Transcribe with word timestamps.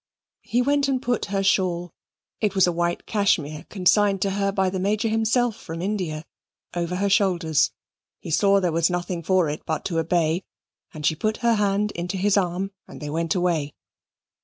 He 0.41 0.63
went 0.63 0.87
and 0.87 0.99
put 0.99 1.25
her 1.25 1.43
shawl 1.43 1.93
it 2.39 2.55
was 2.55 2.65
a 2.65 2.71
white 2.71 3.05
cashmere, 3.05 3.67
consigned 3.69 4.19
to 4.23 4.31
her 4.31 4.51
by 4.51 4.71
the 4.71 4.79
Major 4.79 5.07
himself 5.09 5.55
from 5.55 5.79
India 5.79 6.25
over 6.73 6.95
her 6.95 7.07
shoulders. 7.07 7.71
He 8.19 8.31
saw 8.31 8.59
there 8.59 8.71
was 8.71 8.89
nothing 8.89 9.21
for 9.21 9.47
it 9.47 9.61
but 9.67 9.85
to 9.85 9.99
obey, 9.99 10.43
and 10.91 11.05
she 11.05 11.13
put 11.13 11.37
her 11.45 11.53
hand 11.53 11.91
into 11.91 12.17
his 12.17 12.35
arm, 12.35 12.71
and 12.87 12.99
they 12.99 13.11
went 13.11 13.35
away. 13.35 13.75